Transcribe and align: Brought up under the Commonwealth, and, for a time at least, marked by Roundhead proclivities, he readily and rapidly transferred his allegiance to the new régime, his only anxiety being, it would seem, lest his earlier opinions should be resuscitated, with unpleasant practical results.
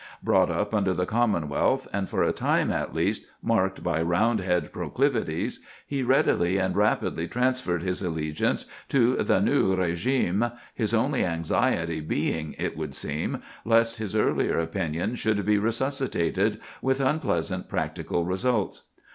Brought 0.23 0.49
up 0.49 0.73
under 0.73 0.95
the 0.95 1.05
Commonwealth, 1.05 1.87
and, 1.93 2.09
for 2.09 2.23
a 2.23 2.31
time 2.33 2.71
at 2.71 2.95
least, 2.95 3.27
marked 3.43 3.83
by 3.83 4.01
Roundhead 4.01 4.73
proclivities, 4.73 5.59
he 5.85 6.01
readily 6.01 6.57
and 6.57 6.75
rapidly 6.75 7.27
transferred 7.27 7.83
his 7.83 8.01
allegiance 8.01 8.65
to 8.89 9.17
the 9.17 9.39
new 9.39 9.75
régime, 9.77 10.57
his 10.73 10.95
only 10.95 11.23
anxiety 11.23 11.99
being, 12.01 12.55
it 12.57 12.75
would 12.75 12.95
seem, 12.95 13.43
lest 13.63 13.99
his 13.99 14.15
earlier 14.15 14.57
opinions 14.57 15.19
should 15.19 15.45
be 15.45 15.59
resuscitated, 15.59 16.59
with 16.81 16.99
unpleasant 16.99 17.69
practical 17.69 18.25
results. 18.25 18.81